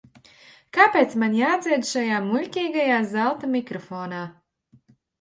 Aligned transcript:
Kāpēc 0.77 1.13
man 1.25 1.35
jādzied 1.41 1.87
šajā 1.91 2.23
muļķīgajā 2.31 2.99
zelta 3.15 3.55
mikrofonā? 3.61 4.27